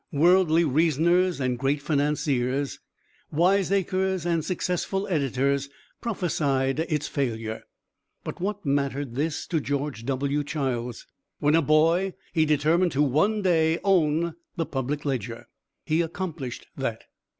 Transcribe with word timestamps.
Worldly 0.11 0.65
reasoners 0.65 1.39
and 1.39 1.59
great 1.59 1.79
financiers, 1.79 2.79
wiseacres 3.31 4.25
and 4.25 4.43
successful 4.43 5.07
editors 5.09 5.69
prophesied 6.01 6.79
its 6.79 7.07
failure, 7.07 7.61
but 8.23 8.41
what 8.41 8.65
mattered 8.65 9.13
this 9.13 9.45
to 9.45 9.59
George 9.59 10.03
W. 10.05 10.43
Childs? 10.43 11.05
When 11.37 11.53
a 11.53 11.61
boy 11.61 12.15
he 12.33 12.45
determined 12.45 12.93
to 12.93 13.03
one 13.03 13.43
day 13.43 13.77
own 13.83 14.33
the 14.55 14.65
Public 14.65 15.05
Ledger; 15.05 15.47
he 15.85 16.01
accomplished 16.01 16.65
that. 16.75 17.03